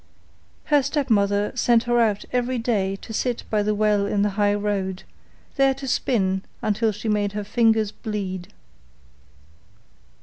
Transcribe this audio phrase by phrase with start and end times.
[0.63, 4.55] Her stepmother sent her out every day to sit by the well in the high
[4.55, 5.03] road,
[5.57, 8.51] there to spin until she made her fingers bleed.